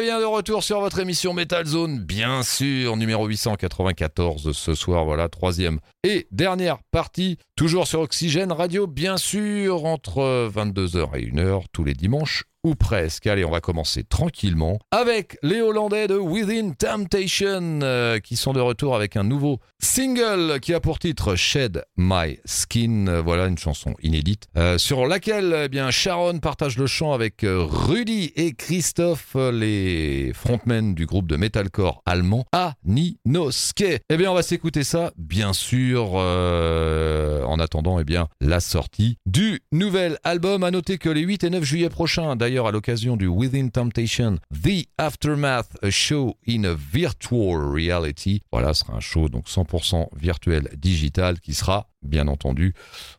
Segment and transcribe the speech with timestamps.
[0.00, 5.28] Bien, de retour sur votre émission Metal Zone, bien sûr, numéro 894 ce soir, voilà,
[5.28, 11.84] troisième et dernière partie, toujours sur Oxygène Radio, bien sûr, entre 22h et 1h tous
[11.84, 13.26] les dimanches ou presque.
[13.26, 18.60] Allez, on va commencer tranquillement avec les Hollandais de Within Temptation euh, qui sont de
[18.60, 23.06] retour avec un nouveau single qui a pour titre Shed My Skin.
[23.08, 27.44] Euh, voilà une chanson inédite euh, sur laquelle eh bien Sharon partage le chant avec
[27.44, 34.00] Rudy et Christophe, les frontmen du groupe de metalcore allemand Aninoske.
[34.08, 39.60] Eh bien, on va s'écouter ça, bien sûr, en attendant eh bien la sortie du
[39.72, 40.64] nouvel album.
[40.64, 44.86] À noter que les 8 et 9 juillet prochains, à l'occasion du Within Temptation The
[44.98, 48.42] Aftermath, a show in a virtual reality.
[48.52, 52.74] Voilà, ce sera un show donc 100% virtuel digital qui sera bien entendu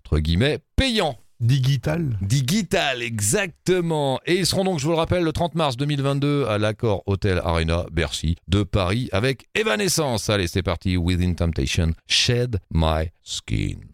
[0.06, 1.18] entre guillemets payant.
[1.40, 4.20] Digital Digital, exactement.
[4.28, 7.42] Et ils seront donc, je vous le rappelle, le 30 mars 2022 à l'accord Hotel
[7.44, 10.30] Arena Bercy de Paris avec Evanescence.
[10.30, 10.98] Allez, c'est parti.
[10.98, 13.91] Within Temptation, Shed My Skin.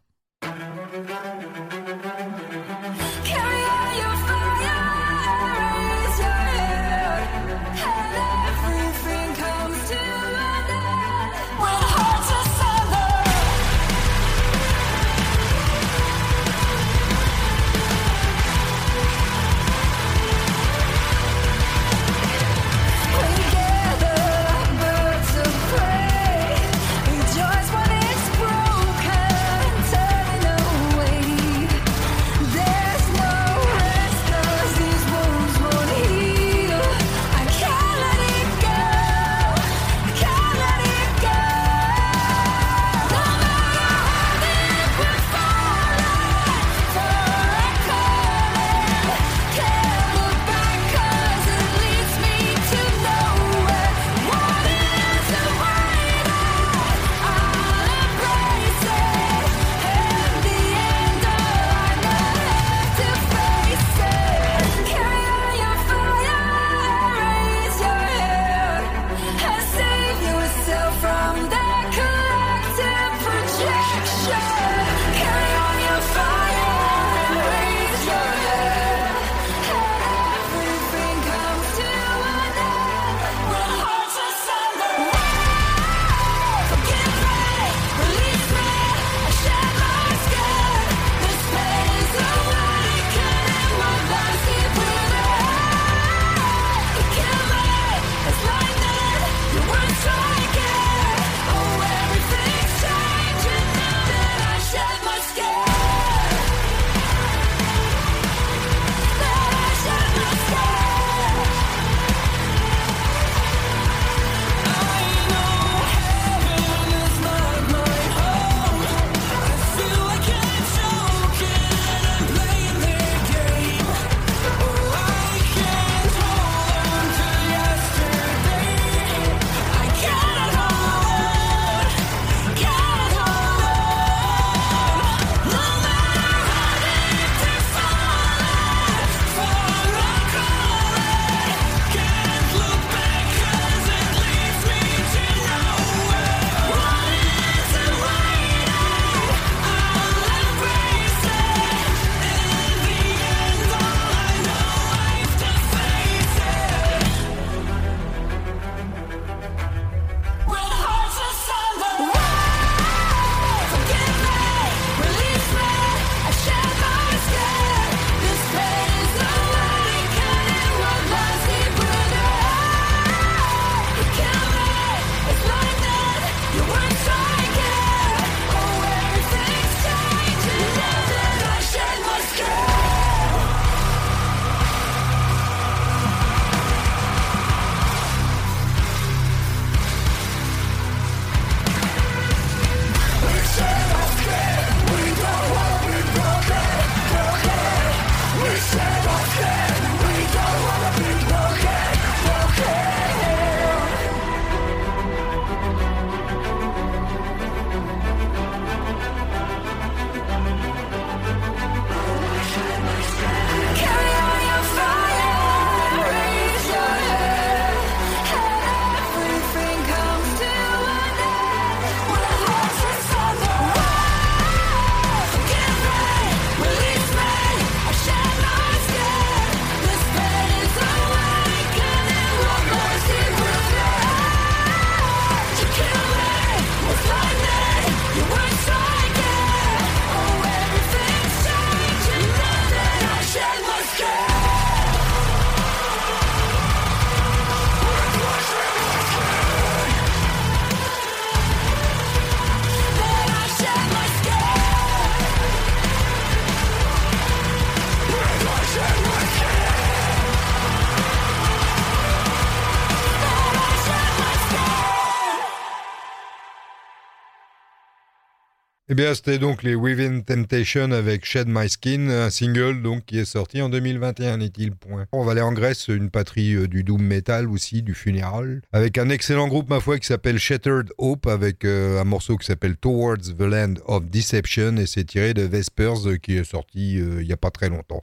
[268.97, 273.25] Bien, c'était donc les Within Temptation avec Shed My Skin, un single donc qui est
[273.25, 275.05] sorti en 2021, n'est-il point?
[275.11, 278.97] On va aller en Grèce, une patrie euh, du doom metal aussi, du funeral, avec
[278.97, 282.75] un excellent groupe, ma foi, qui s'appelle Shattered Hope, avec euh, un morceau qui s'appelle
[282.75, 287.19] Towards the Land of Deception, et c'est tiré de Vespers, euh, qui est sorti il
[287.19, 288.01] n'y a pas très longtemps.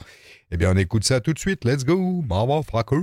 [0.52, 1.64] Eh bien, on écoute ça tout de suite.
[1.64, 3.02] Let's go, motherfucker!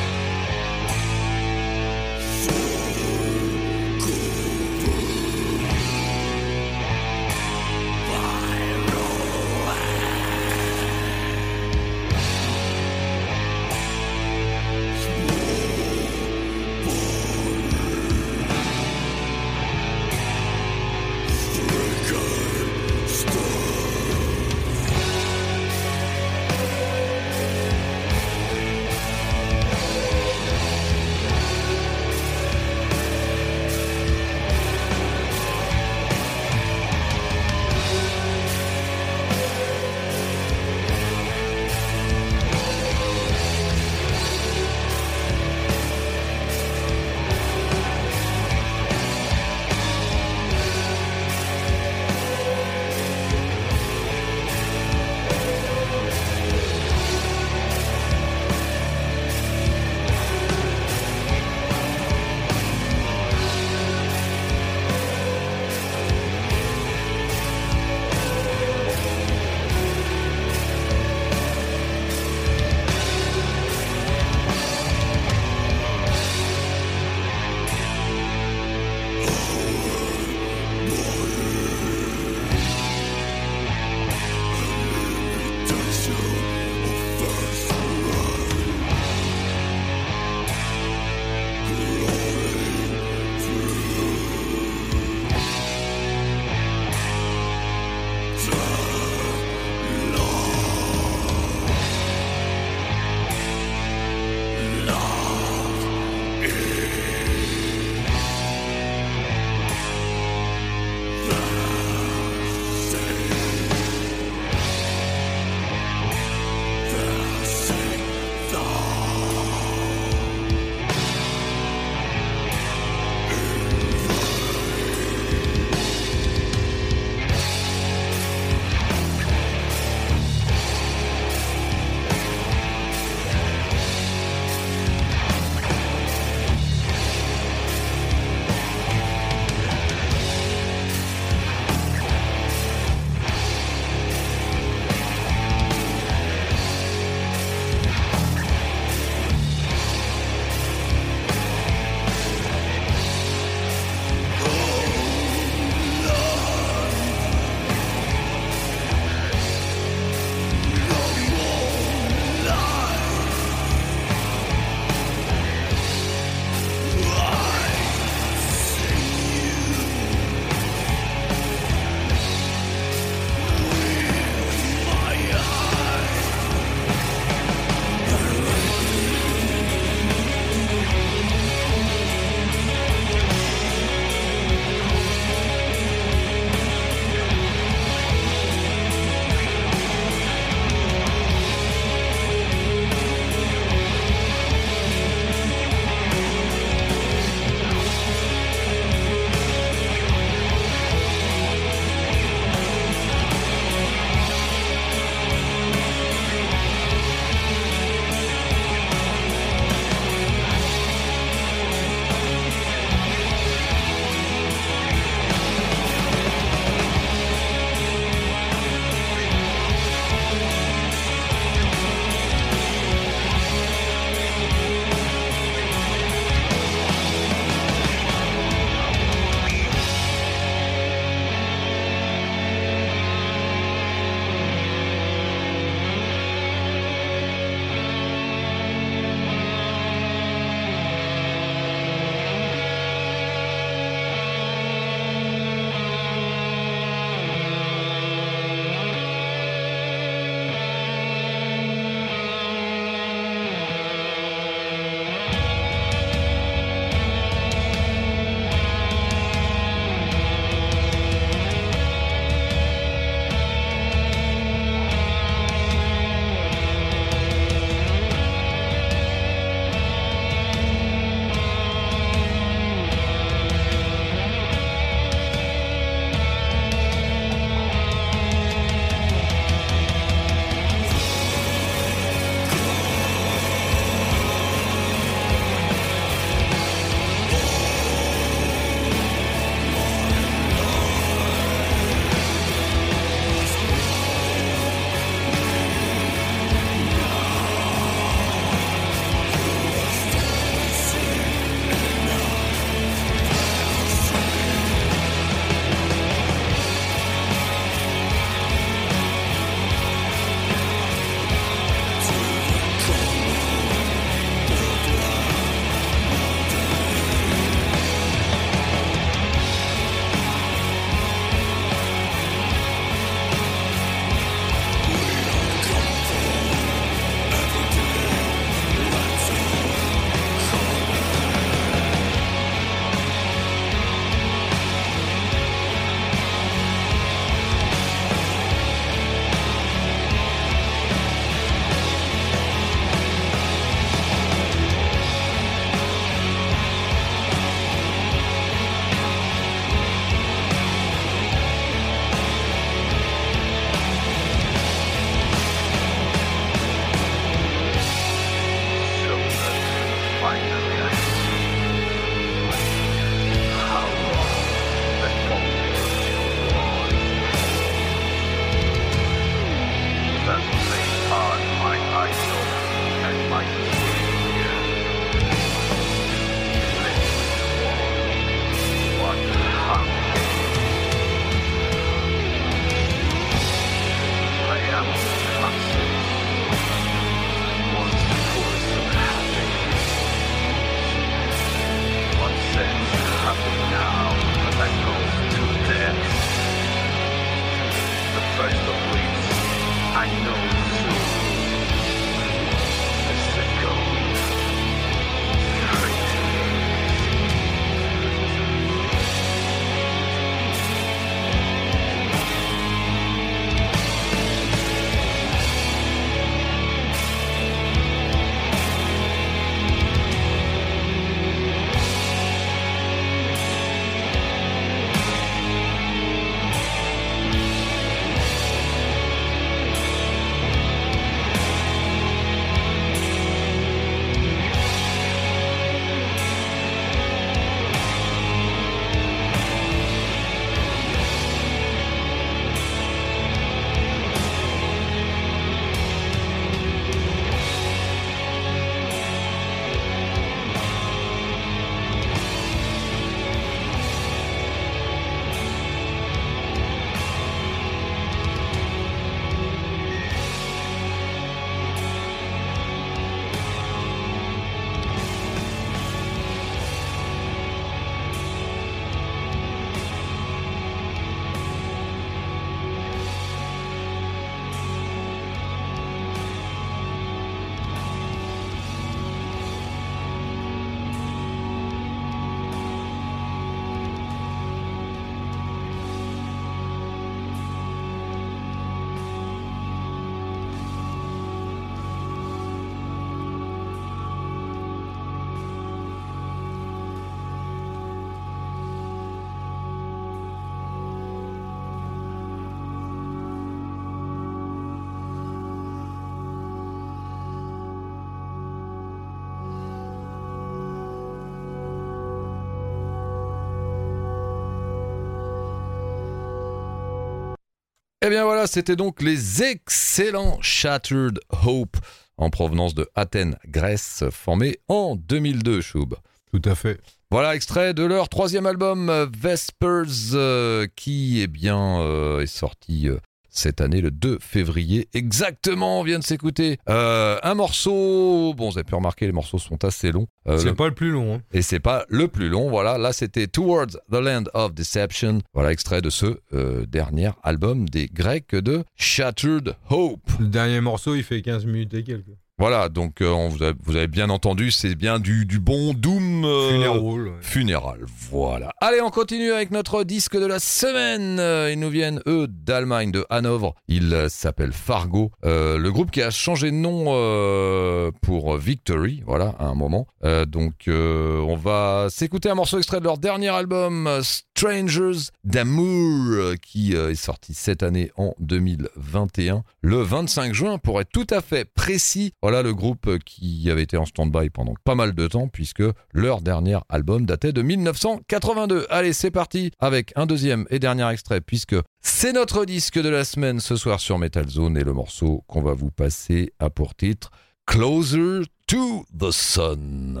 [518.04, 521.76] Eh bien voilà, c'était donc les excellents Shattered Hope
[522.16, 525.94] en provenance de Athènes, Grèce, formés en 2002, Choub.
[526.32, 526.80] Tout à fait.
[527.12, 532.96] Voilà, extrait de leur troisième album, Vespers, euh, qui eh bien, euh, est sorti euh,
[533.32, 534.88] cette année, le 2 février.
[534.92, 538.34] Exactement, on vient de s'écouter euh, un morceau.
[538.36, 540.06] Bon, vous avez pu remarquer, les morceaux sont assez longs.
[540.28, 541.14] Euh, c'est pas le plus long.
[541.14, 541.22] Hein.
[541.32, 542.48] Et c'est pas le plus long.
[542.50, 545.22] Voilà, là c'était Towards the Land of Deception.
[545.32, 550.10] Voilà, extrait de ce euh, dernier album des Grecs de Shattered Hope.
[550.20, 552.16] Le dernier morceau, il fait 15 minutes et quelques.
[552.38, 556.24] Voilà, donc euh, vous, avez, vous, avez, bien entendu, c'est bien du, du, bon Doom
[556.24, 556.80] euh, funéral.
[556.80, 557.12] Ouais.
[557.20, 557.80] funéral.
[558.10, 558.52] Voilà.
[558.60, 561.20] Allez, on continue avec notre disque de la semaine.
[561.52, 563.54] Ils nous viennent, eux, d'Allemagne, de Hanovre.
[563.68, 565.12] Ils s'appellent Fargo.
[565.24, 569.86] Euh, le groupe qui a changé de nom euh, pour Victory, voilà, à un moment.
[570.04, 576.72] Euh, donc, on va s'écouter un morceau extrait de leur dernier album, Strangers d'amour, qui
[576.72, 582.12] est sorti cette année en 2021, le 25 juin, pour être tout à fait précis.
[582.22, 586.22] Voilà le groupe qui avait été en stand-by pendant pas mal de temps, puisque leur
[586.22, 588.66] dernier album datait de 1982.
[588.70, 593.04] Allez, c'est parti avec un deuxième et dernier extrait, puisque c'est notre disque de la
[593.04, 596.74] semaine ce soir sur Metal Zone et le morceau qu'on va vous passer a pour
[596.74, 597.10] titre
[597.46, 600.00] Closer to the Sun.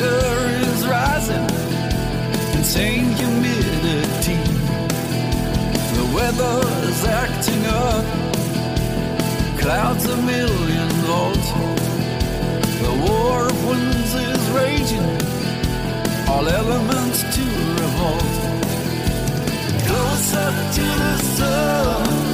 [0.00, 1.44] Temperature is rising,
[2.56, 4.40] insane humidity.
[5.94, 6.58] The weather
[6.88, 8.04] is acting up,
[9.58, 11.50] clouds a million volts.
[12.80, 15.08] The war of winds is raging,
[16.28, 17.44] all elements to
[17.82, 18.32] revolt.
[19.86, 22.29] Closer to the sun,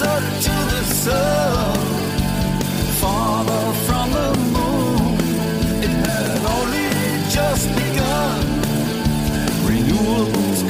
[0.00, 1.76] Closer to the sun,
[3.00, 5.18] farther from the moon.
[5.84, 6.88] It had only
[7.28, 8.60] just begun.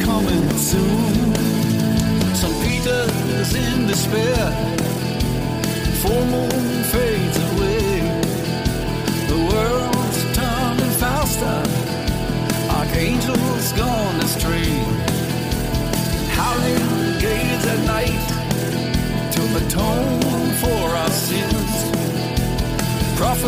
[0.05, 1.35] Coming soon.
[2.35, 2.57] St.
[2.62, 4.51] Peter's in despair.
[6.03, 6.83] Full moon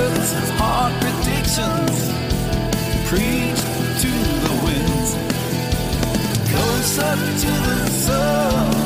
[0.03, 1.99] Prophets' hard predictions
[3.07, 3.67] preached
[4.03, 4.11] to
[4.43, 5.11] the winds.
[6.51, 8.82] Closer to the sun,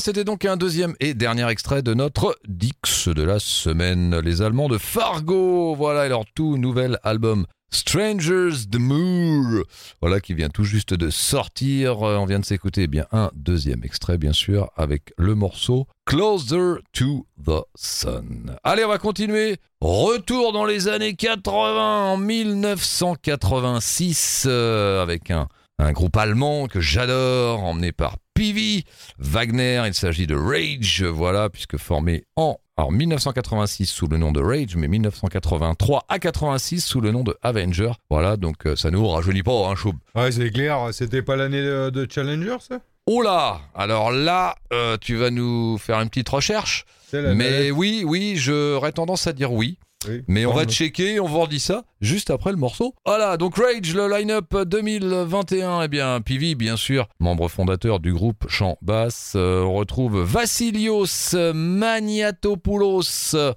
[0.00, 4.18] C'était donc un deuxième et dernier extrait de notre Dix de la semaine.
[4.20, 7.44] Les Allemands de Fargo, voilà, et leur tout nouvel album.
[7.70, 9.64] Strangers the Moor,
[10.00, 12.02] voilà qui vient tout juste de sortir.
[12.02, 15.86] Euh, On vient de s'écouter eh bien un deuxième extrait bien sûr avec le morceau
[16.06, 18.56] Closer to the Sun.
[18.64, 19.58] Allez, on va continuer.
[19.82, 25.46] Retour dans les années 80 en 1986 euh, avec un
[25.80, 28.84] un groupe allemand que j'adore, emmené par Pivi
[29.18, 29.82] Wagner.
[29.86, 34.74] Il s'agit de Rage, voilà, puisque formé en alors 1986 sous le nom de Rage,
[34.74, 37.90] mais 1983 à 86 sous le nom de Avenger.
[38.08, 39.96] Voilà, donc euh, ça nous rajeunit pas, hein, Choub.
[40.14, 42.78] Ouais, c'est clair, c'était pas l'année de, de Challenger, ça?
[43.06, 46.86] Oh là Alors là, euh, tu vas nous faire une petite recherche.
[47.12, 49.78] Mais oui, oui, j'aurais tendance à dire oui.
[50.08, 50.22] Oui.
[50.28, 52.94] Mais on va checker, on vous redit ça juste après le morceau.
[53.04, 58.46] Voilà, donc Rage, le line-up 2021, eh bien, Pivi, bien sûr, membre fondateur du groupe
[58.48, 59.34] Chant Basse.
[59.36, 63.34] Euh, on retrouve Vassilios Maniatopoulos.
[63.34, 63.54] Euh,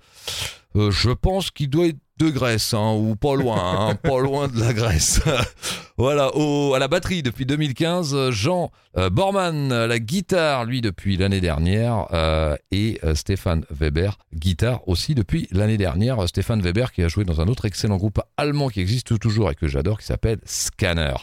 [0.76, 4.60] je pense qu'il doit être de Grèce, hein, ou pas loin, hein, pas loin de
[4.60, 5.20] la Grèce.
[5.98, 11.18] voilà, au- à la batterie depuis 2015, Jean euh, Bormann, à la guitare, lui, depuis
[11.18, 16.28] l'année dernière, euh, et euh, Stéphane Weber, guitare aussi depuis l'année dernière.
[16.28, 19.56] Stéphane Weber qui a joué dans un autre excellent groupe allemand qui existe toujours et
[19.56, 21.14] que j'adore, qui s'appelle Scanner.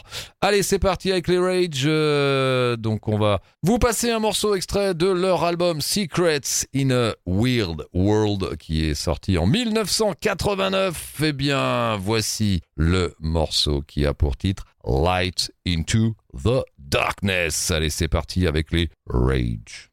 [0.41, 1.83] Allez, c'est parti avec les Rage.
[1.85, 6.41] euh, donc, on va vous passer un morceau extrait de leur album Secrets
[6.75, 10.90] in a Weird World qui est sorti en 1989.
[11.23, 17.69] Eh bien, voici le morceau qui a pour titre Light into the Darkness.
[17.71, 19.90] Allez, c'est parti avec les Rage.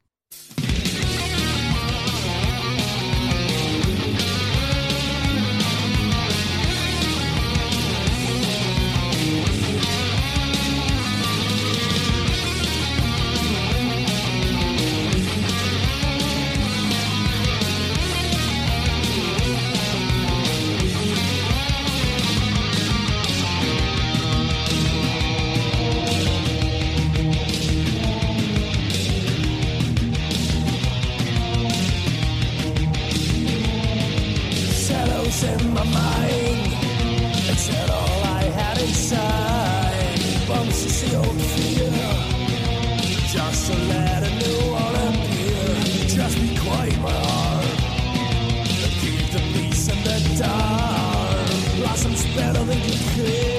[52.39, 53.58] Better than you could.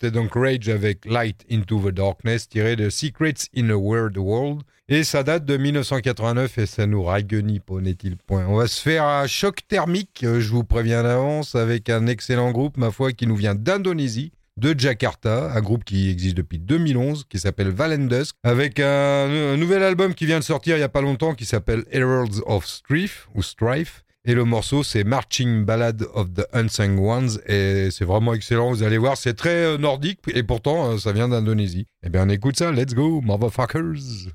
[0.00, 4.62] C'était donc Rage avec Light into the Darkness, tiré de Secrets in a Weird World.
[4.88, 8.46] Et ça date de 1989 et ça nous raguenit, n'est-il point.
[8.46, 12.52] On va se faire un choc thermique, euh, je vous préviens d'avance, avec un excellent
[12.52, 17.24] groupe, ma foi, qui nous vient d'Indonésie, de Jakarta, un groupe qui existe depuis 2011,
[17.28, 21.02] qui s'appelle Valendusk, avec un, nouvel album qui vient de sortir il n'y a pas
[21.02, 24.04] longtemps, qui s'appelle Heralds of Strife, ou Strife.
[24.28, 27.38] Et le morceau, c'est Marching Ballad of the Unsung Ones.
[27.46, 28.68] Et c'est vraiment excellent.
[28.68, 30.20] Vous allez voir, c'est très euh, nordique.
[30.34, 31.86] Et pourtant, euh, ça vient d'Indonésie.
[32.02, 32.70] Eh bien, on écoute ça.
[32.70, 34.28] Let's go, motherfuckers.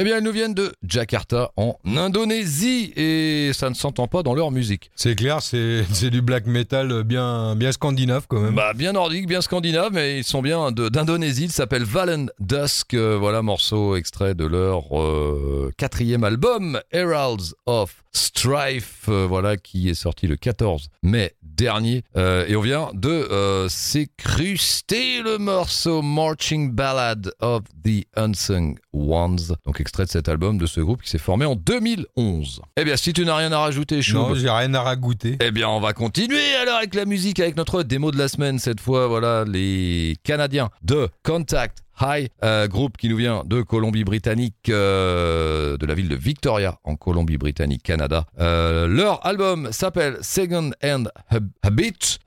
[0.00, 4.32] Eh bien, elles nous viennent de Jakarta en Indonésie et ça ne s'entend pas dans
[4.32, 4.92] leur musique.
[4.94, 8.54] C'est clair, c'est c'est du black metal bien, bien scandinave quand même.
[8.54, 11.46] Bah, bien nordique, bien scandinave, mais ils sont bien de- d'Indonésie.
[11.46, 12.94] Ils s'appellent Valen Dusk.
[12.94, 19.88] Euh, voilà, morceau extrait de leur euh, quatrième album, Heralds of Strife, euh, voilà, qui
[19.88, 22.02] est sorti le 14 mai dernier.
[22.16, 29.54] Euh, et on vient de euh, s'écruster le morceau Marching Ballad of the Unsung Ones.
[29.66, 32.62] Donc, extrait de cet album de ce groupe qui s'est formé en 2011.
[32.76, 35.36] Eh bien, si tu n'as rien à rajouter, Choub, non, j'ai rien à ragouter.
[35.40, 38.58] eh bien, on va continuer alors avec la musique, avec notre démo de la semaine.
[38.58, 44.68] Cette fois, voilà, les Canadiens de Contact High, euh, groupe qui nous vient de Colombie-Britannique,
[44.68, 48.24] euh, de la ville de Victoria, en Colombie-Britannique, Canada.
[48.38, 52.18] Euh, leur album s'appelle Second Hand Hab- Habit.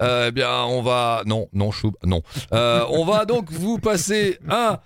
[0.00, 1.22] Euh, eh bien, on va...
[1.26, 2.22] Non, non, Choub, non.
[2.50, 4.78] On va donc vous passer un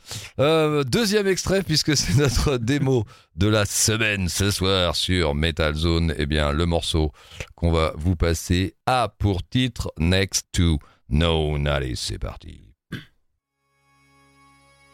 [0.85, 3.05] deuxième extrait, puisque c'est notre démo
[3.37, 6.15] de la semaine ce soir sur Metal Zone.
[6.19, 7.13] Eh bien, le morceau
[7.55, 11.57] qu'on va vous passer a pour titre Next to No.
[11.67, 12.72] Allez, c'est parti.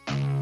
[0.09, 0.38] Thank you.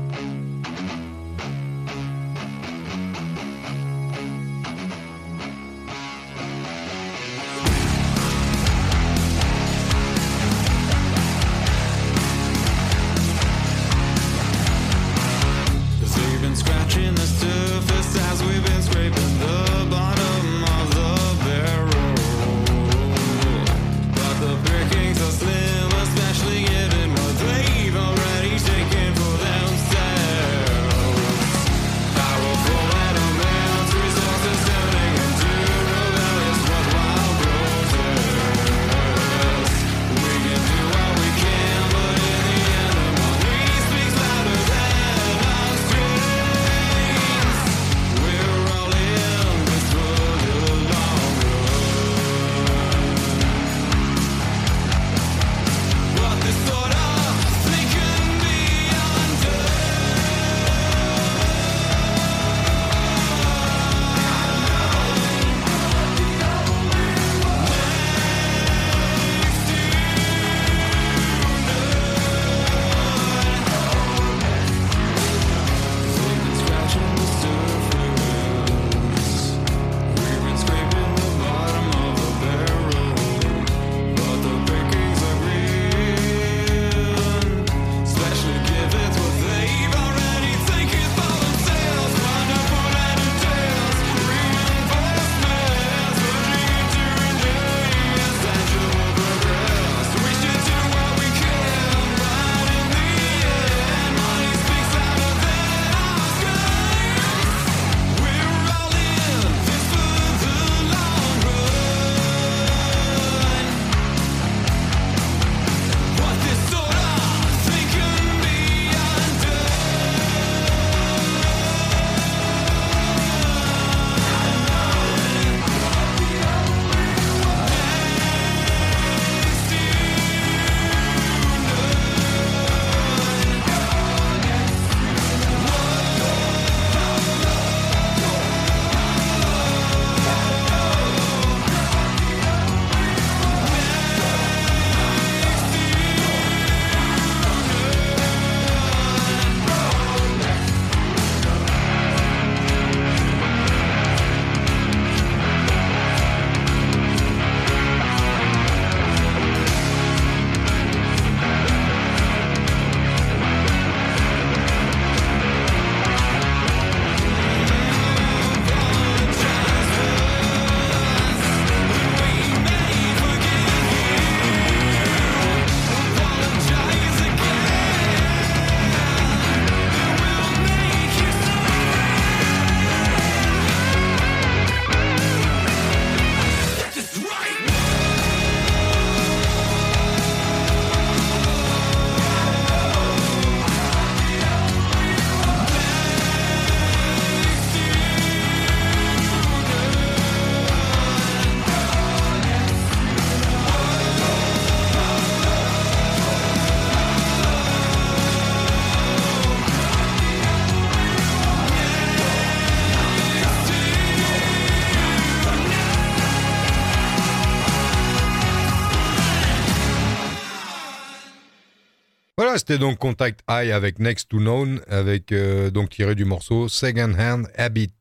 [222.57, 227.13] C'était donc Contact Eye avec Next to Known, avec euh, donc tiré du morceau Second
[227.17, 227.91] Hand Habit.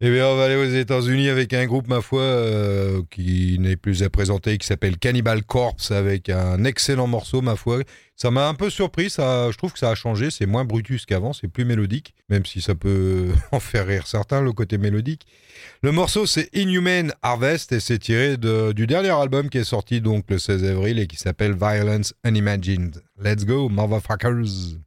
[0.00, 3.76] Et bien, on va aller aux États-Unis avec un groupe, ma foi, euh, qui n'est
[3.76, 7.80] plus à présenter, qui s'appelle Cannibal Corpse, avec un excellent morceau, ma foi.
[8.14, 11.06] Ça m'a un peu surpris, ça, je trouve que ça a changé, c'est moins brutus
[11.06, 15.26] qu'avant, c'est plus mélodique, même si ça peut en faire rire certains, le côté mélodique.
[15.84, 20.24] Le morceau, c'est Inhuman Harvest, et c'est tiré du dernier album qui est sorti donc
[20.30, 23.02] le 16 avril et qui s'appelle Violence Unimagined.
[23.22, 24.78] Let's go, motherfuckers!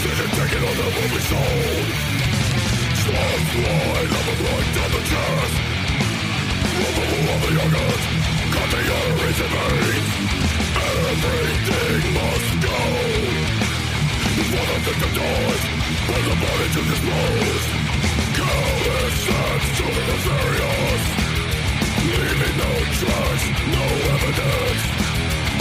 [0.00, 1.88] sin and taking on the world sold
[3.00, 5.54] Storm flight, love of light down the chest
[6.80, 8.04] Love of of the youngest,
[8.54, 10.10] cut the arteries and veins
[10.88, 12.80] Everything must go
[14.40, 15.62] Before the victim dies,
[16.08, 17.64] when the body to dispose
[18.40, 21.04] Callous hands to the nefarious
[22.08, 23.46] Leaving no trace,
[23.76, 23.86] no
[24.16, 24.82] evidence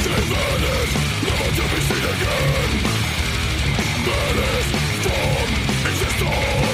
[0.05, 0.93] They vanish,
[1.27, 2.98] never to be seen again
[4.05, 4.65] Murderers
[5.03, 6.68] from existence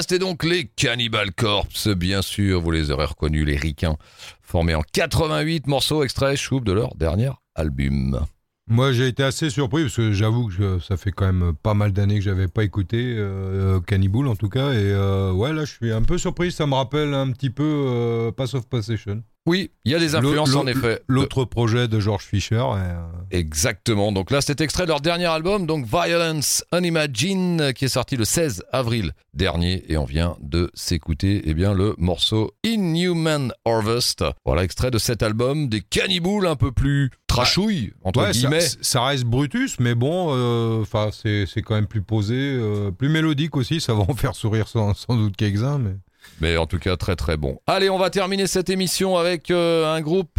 [0.00, 3.96] c'était donc les Cannibal Corpse, bien sûr, vous les aurez reconnus, les ricains,
[4.42, 8.26] formés en 88 morceaux extraits choup de leur dernier album.
[8.66, 11.92] Moi, j'ai été assez surpris parce que j'avoue que ça fait quand même pas mal
[11.92, 14.72] d'années que j'avais pas écouté euh, Cannibal en tout cas.
[14.72, 16.50] Et euh, ouais, là, je suis un peu surpris.
[16.50, 19.22] Ça me rappelle un petit peu euh, Pass of Possession.
[19.46, 21.02] Oui, il y a des influences en effet.
[21.06, 22.54] L'autre projet de George Fisher.
[22.54, 24.10] et, euh, Exactement.
[24.10, 28.24] Donc là, c'est extrait de leur dernier album, donc Violence Unimagine, qui est sorti le
[28.24, 29.84] 16 avril dernier.
[29.92, 34.24] Et on vient de s'écouter eh bien, le morceau Inhuman Harvest.
[34.46, 38.66] Voilà, extrait de cet album, des cannibals un peu plus trashouilles, entre ouais, guillemets.
[38.80, 43.56] ça reste Brutus, mais bon, euh, enfin, c'est quand même plus posé, euh, plus mélodique
[43.56, 43.82] aussi.
[43.82, 45.96] Ça va en faire sourire sans, sans doute quelques-uns, mais.
[46.40, 47.60] Mais en tout cas, très très bon.
[47.66, 50.38] Allez, on va terminer cette émission avec euh, un groupe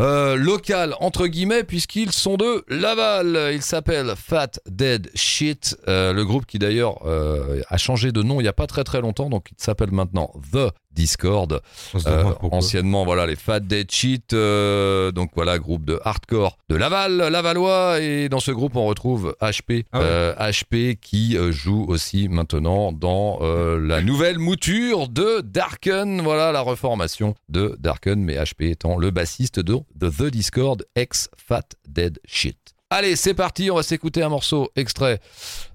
[0.00, 3.50] euh, local, entre guillemets, puisqu'ils sont de Laval.
[3.52, 5.76] Ils s'appellent Fat Dead Shit.
[5.88, 9.00] Euh, le groupe qui d'ailleurs a changé de nom il n'y a pas très très
[9.00, 11.60] longtemps, donc il s'appelle maintenant The Discord.
[12.06, 17.16] Euh, anciennement, voilà, les Fat Dead Shit, euh, donc voilà, groupe de hardcore de Laval,
[17.16, 20.04] Lavallois, et dans ce groupe on retrouve HP, Ah ouais.
[20.06, 27.34] euh, HP qui joue aussi maintenant dans la nouvelle mouture de Darken, voilà la reformation
[27.48, 32.56] de Darken, mais HP étant le bassiste de, de The Discord ex Fat Dead Shit.
[32.92, 35.20] Allez, c'est parti, on va s'écouter un morceau extrait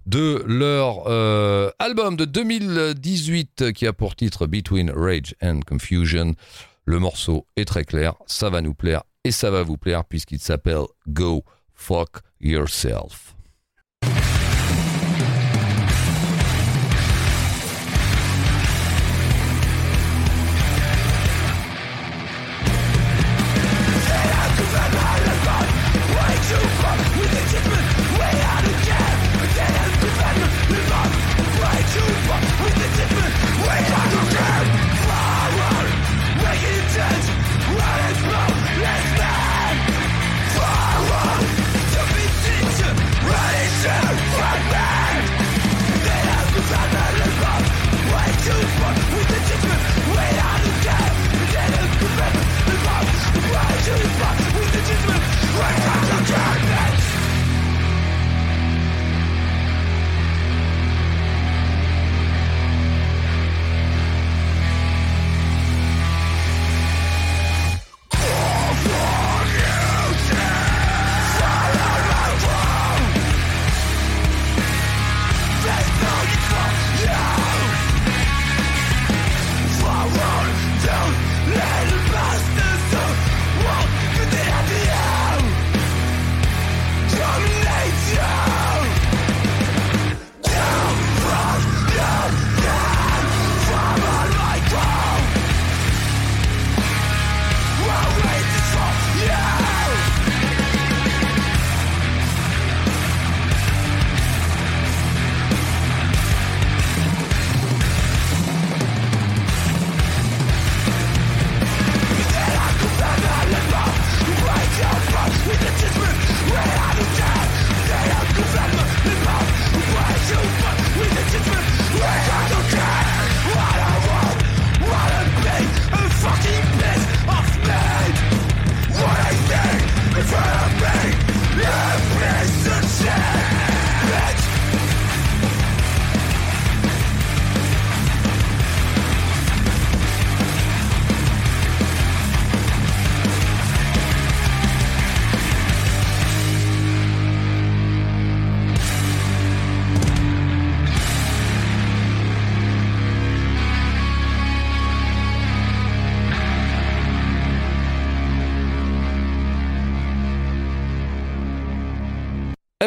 [0.06, 6.36] de leur euh, album de 2018 qui a pour titre Between Rage and Confusion.
[6.84, 10.40] Le morceau est très clair, ça va nous plaire et ça va vous plaire puisqu'il
[10.40, 13.35] s'appelle Go Fuck Yourself.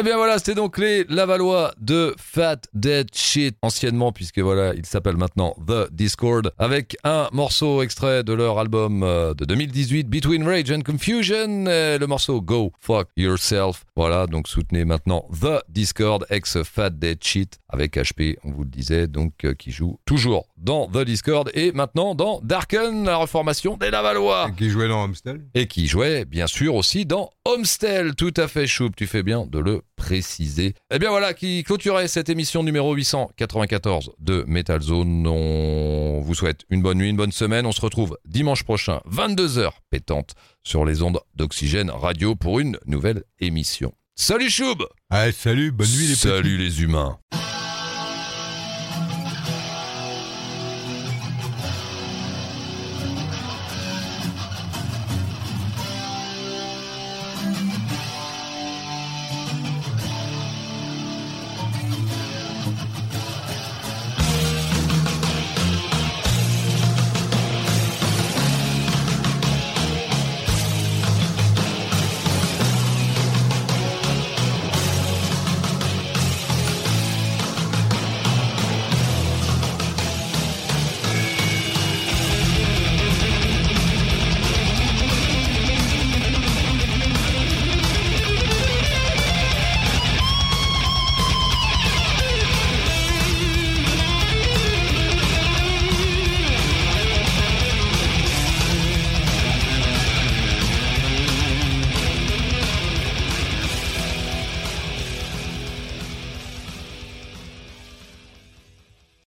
[0.09, 5.17] Bien voilà, c'était donc les Lavallois de Fat Dead Shit, anciennement, puisque voilà, il s'appelle
[5.17, 10.71] maintenant The Discord, avec un morceau extrait de leur album euh, de 2018, Between Rage
[10.71, 13.85] and Confusion, et le morceau Go Fuck Yourself.
[13.95, 18.69] Voilà, donc soutenez maintenant The Discord, ex Fat Dead Shit, avec HP, on vous le
[18.71, 23.77] disait, donc euh, qui joue toujours dans The Discord et maintenant dans Darken, la reformation
[23.77, 24.49] des Lavallois.
[24.57, 28.67] Qui jouait dans Amstel Et qui jouait bien sûr aussi dans Homestel, tout à fait
[28.67, 30.75] choupe, tu fais bien de le préciser.
[30.93, 35.25] Eh bien voilà, qui clôturait cette émission numéro 894 de Metal Zone.
[35.25, 37.65] On vous souhaite une bonne nuit, une bonne semaine.
[37.65, 43.23] On se retrouve dimanche prochain, 22h pétante, sur les ondes d'Oxygène Radio pour une nouvelle
[43.39, 43.95] émission.
[44.13, 46.27] Salut Choub Allez, salut, bonne nuit les petits.
[46.27, 47.17] Salut les humains